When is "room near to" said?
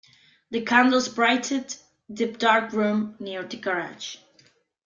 2.73-3.55